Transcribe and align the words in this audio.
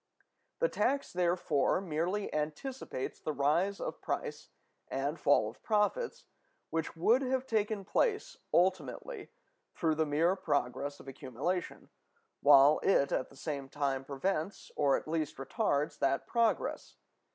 The 0.57 0.67
tax, 0.67 1.13
therefore, 1.13 1.79
merely 1.79 2.33
anticipates 2.33 3.19
the 3.19 3.33
rise 3.33 3.79
of 3.79 4.01
price 4.01 4.49
and 4.87 5.19
fall 5.19 5.47
of 5.47 5.61
profits 5.61 6.25
which 6.71 6.95
would 6.97 7.21
have 7.21 7.45
taken 7.45 7.85
place 7.85 8.35
ultimately 8.51 9.29
through 9.75 9.93
the 9.93 10.07
mere 10.07 10.35
progress 10.35 10.99
of 10.99 11.07
accumulation, 11.07 11.91
while 12.41 12.79
it 12.81 13.11
at 13.11 13.29
the 13.29 13.35
same 13.37 13.69
time 13.69 14.03
prevents, 14.03 14.71
or 14.75 14.97
at 14.97 15.07
least 15.07 15.37
retards, 15.37 15.99
that 15.99 16.25
progress. 16.25 16.95